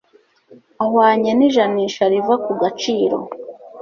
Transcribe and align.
ahwanye 0.83 1.31
n'ijanisha 1.37 2.03
riva 2.11 2.35
ku 2.45 2.51
gaciro 2.61 3.17